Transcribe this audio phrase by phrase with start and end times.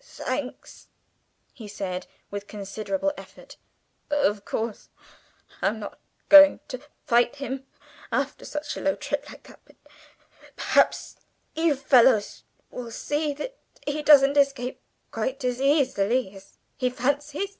[0.00, 0.86] "Thanks!"
[1.52, 3.56] he said with considerable effort.
[4.10, 4.90] "Of course
[5.60, 7.66] I'm not going to fight him
[8.12, 9.74] after a low trick like that; but
[10.54, 11.16] perhaps
[11.56, 13.56] you fellows will see that
[13.88, 14.80] he doesn't escape
[15.10, 17.58] quite as easily as he fancies?"